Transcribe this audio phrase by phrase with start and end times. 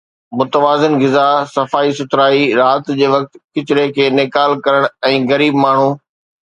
[0.37, 1.25] متوازن غذا،
[1.57, 5.89] صفائي سٿرائي، رات جي وقت ڪچري کي نيڪال ڪرڻ ۽ غريب ماڻهو